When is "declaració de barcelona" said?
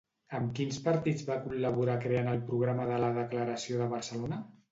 3.21-4.41